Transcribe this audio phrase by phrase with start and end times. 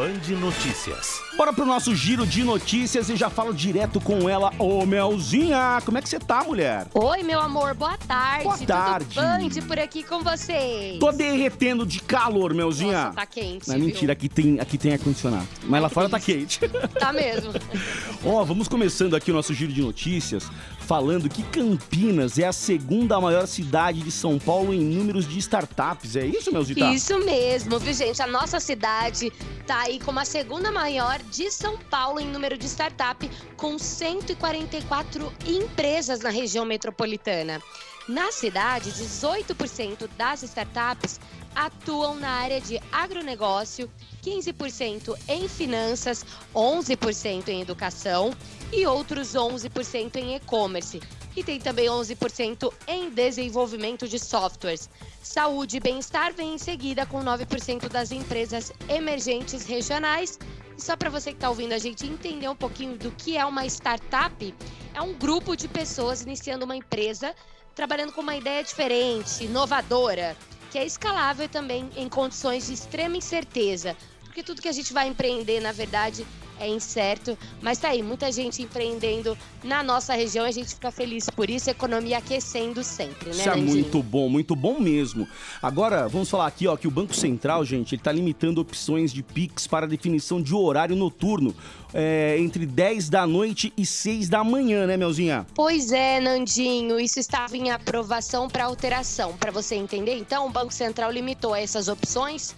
[0.00, 1.29] Band Notícias.
[1.40, 4.52] Bora pro nosso giro de notícias e já falo direto com ela.
[4.58, 6.86] Ô, Melzinha, como é que você tá, mulher?
[6.92, 8.44] Oi, meu amor, boa tarde.
[8.44, 9.18] Boa tarde.
[9.48, 10.98] Tudo por aqui com vocês.
[10.98, 13.04] Tô derretendo de calor, Melzinha.
[13.04, 13.86] Nossa, tá quente, Não, viu?
[13.86, 15.48] mentira, aqui tem, aqui tem ar-condicionado.
[15.64, 16.60] Mas lá fora tá quente.
[17.00, 17.54] Tá mesmo.
[18.22, 20.46] Ó, vamos começando aqui o nosso giro de notícias
[20.90, 26.16] falando que Campinas é a segunda maior cidade de São Paulo em números de startups.
[26.16, 26.80] É isso, Melzita?
[26.90, 28.20] Isso mesmo, viu, gente?
[28.20, 29.32] A nossa cidade
[29.68, 35.32] tá aí como a segunda maior de São Paulo em número de startup, com 144
[35.46, 37.62] empresas na região metropolitana.
[38.08, 41.20] Na cidade, 18% das startups
[41.54, 43.90] atuam na área de agronegócio,
[44.22, 48.34] 15% em finanças, 11% em educação
[48.72, 51.00] e outros 11% em e-commerce.
[51.36, 54.90] E tem também 11% em desenvolvimento de softwares.
[55.22, 60.38] Saúde e bem-estar vem em seguida com 9% das empresas emergentes regionais.
[60.80, 63.66] Só para você que está ouvindo a gente entender um pouquinho do que é uma
[63.66, 64.54] startup,
[64.94, 67.34] é um grupo de pessoas iniciando uma empresa,
[67.74, 70.34] trabalhando com uma ideia diferente, inovadora,
[70.70, 73.94] que é escalável também em condições de extrema incerteza.
[74.24, 76.26] Porque tudo que a gente vai empreender, na verdade,
[76.60, 77.36] é incerto.
[77.60, 81.48] Mas tá aí, muita gente empreendendo na nossa região e a gente fica feliz por
[81.50, 85.26] isso, a economia aquecendo sempre, né, Isso é muito bom, muito bom mesmo.
[85.62, 89.22] Agora, vamos falar aqui, ó, que o Banco Central, gente, ele tá limitando opções de
[89.22, 91.54] Pix para definição de horário noturno
[91.92, 95.46] é, entre 10 da noite e 6 da manhã, né, Melzinha?
[95.54, 99.36] Pois é, Nandinho, isso estava em aprovação para alteração.
[99.36, 102.54] Para você entender, então, o Banco Central limitou essas opções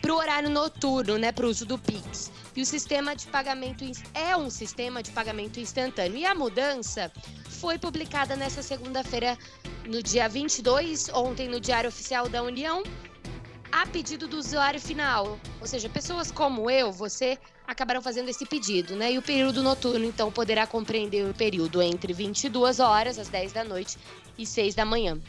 [0.00, 2.30] para o horário noturno, né, para o uso do Pix.
[2.56, 6.16] E o sistema de pagamento é um sistema de pagamento instantâneo.
[6.16, 7.12] E a mudança
[7.50, 9.36] foi publicada nessa segunda-feira,
[9.86, 12.82] no dia 22, ontem no Diário Oficial da União,
[13.70, 15.38] a pedido do usuário final.
[15.60, 19.12] Ou seja, pessoas como eu, você, acabaram fazendo esse pedido, né?
[19.12, 23.64] E o período noturno, então, poderá compreender o período entre 22 horas, às 10 da
[23.64, 23.98] noite,
[24.38, 25.20] e 6 da manhã.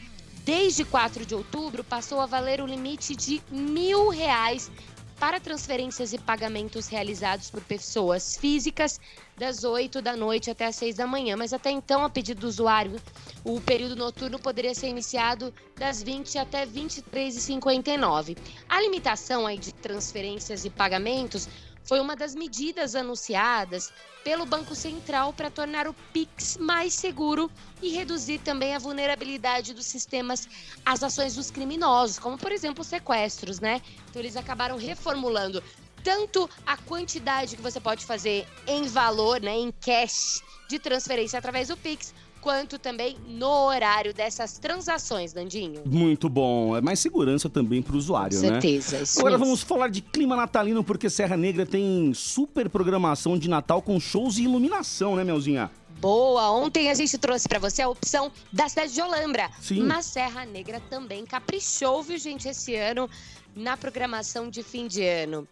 [0.46, 4.70] Desde 4 de outubro, passou a valer o limite de mil reais
[5.18, 9.00] para transferências e pagamentos realizados por pessoas físicas
[9.36, 11.36] das 8 da noite até as 6 da manhã.
[11.36, 13.00] Mas até então, a pedido do usuário,
[13.44, 18.36] o período noturno poderia ser iniciado das 20 até 23h59.
[18.68, 21.48] A limitação aí de transferências e pagamentos
[21.88, 23.90] foi uma das medidas anunciadas
[24.22, 27.50] pelo Banco Central para tornar o Pix mais seguro
[27.80, 30.46] e reduzir também a vulnerabilidade dos sistemas
[30.84, 33.80] às ações dos criminosos, como por exemplo sequestros, né?
[34.10, 35.64] Então eles acabaram reformulando
[36.04, 41.68] tanto a quantidade que você pode fazer em valor, né, em cash de transferência através
[41.68, 45.82] do Pix, quanto também no horário dessas transações, Dandinho.
[45.84, 46.76] Muito bom.
[46.76, 48.52] É mais segurança também pro usuário, Com né?
[48.60, 49.44] certeza, isso Agora mesmo.
[49.46, 54.38] vamos falar de clima natalino, porque Serra Negra tem super programação de Natal com shows
[54.38, 55.70] e iluminação, né, Melzinha?
[56.00, 56.50] Boa!
[56.52, 59.50] Ontem a gente trouxe pra você a opção da cidade de Olambra.
[59.60, 59.82] Sim.
[59.82, 63.10] Mas Serra Negra também caprichou, viu, gente, esse ano
[63.54, 65.48] na programação de fim de ano.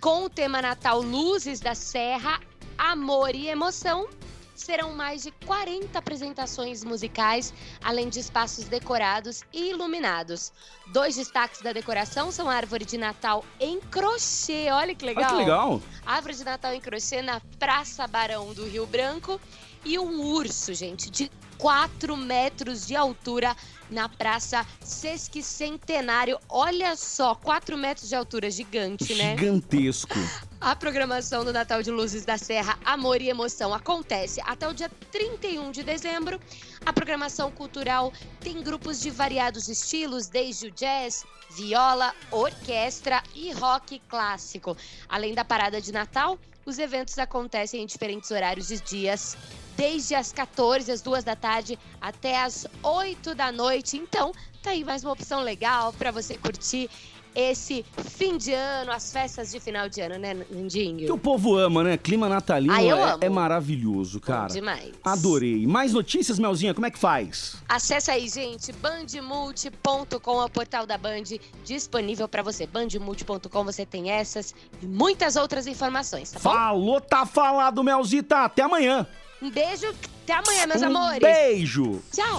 [0.00, 2.40] Com o tema Natal Luzes da Serra,
[2.78, 4.08] Amor e Emoção,
[4.54, 10.52] serão mais de 40 apresentações musicais, além de espaços decorados e iluminados.
[10.86, 14.70] Dois destaques da decoração são a árvore de Natal em crochê.
[14.70, 15.24] Olha que legal!
[15.24, 15.82] Olha que legal.
[16.06, 19.40] Árvore de Natal em crochê na Praça Barão do Rio Branco
[19.84, 23.54] e um urso, gente, de 4 metros de altura
[23.90, 26.38] na Praça Sesquicentenário.
[26.48, 29.36] Olha só, 4 metros de altura, gigante, né?
[29.36, 30.14] Gigantesco.
[30.64, 34.90] A programação do Natal de Luzes da Serra Amor e Emoção acontece até o dia
[35.12, 36.40] 31 de dezembro.
[36.86, 38.10] A programação cultural
[38.40, 44.74] tem grupos de variados estilos, desde o jazz, viola, orquestra e rock clássico.
[45.06, 49.36] Além da parada de Natal, os eventos acontecem em diferentes horários e dias,
[49.76, 53.98] desde as 14 às 2 da tarde até as 8 da noite.
[53.98, 54.32] Então,
[54.62, 56.88] tá aí mais uma opção legal para você curtir
[57.34, 57.84] esse
[58.16, 61.14] fim de ano, as festas de final de ano, né, Que Nandinho?
[61.14, 61.96] o povo ama, né?
[61.96, 63.18] Clima natalino Ah, eu é, amo.
[63.24, 64.48] é maravilhoso, cara.
[64.52, 64.92] demais.
[65.04, 65.66] Adorei.
[65.66, 67.56] Mais notícias, Melzinha, como é que faz?
[67.68, 71.22] Acesse aí, gente, bandmulti.com é o portal da Band
[71.64, 72.66] disponível para você.
[72.66, 76.50] Bandmulti.com você tem essas e muitas outras informações, tá bom?
[76.50, 78.44] Falou, tá falado, Melzita.
[78.44, 79.06] Até amanhã.
[79.42, 79.86] Um beijo,
[80.22, 81.18] até amanhã, meus um amores.
[81.20, 82.02] beijo.
[82.12, 82.38] Tchau.